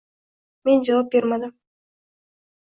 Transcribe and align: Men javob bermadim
Men 0.69 0.81
javob 0.89 1.11
bermadim 1.17 1.53